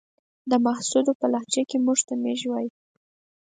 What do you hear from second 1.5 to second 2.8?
کې موږ ته ميژ وايې.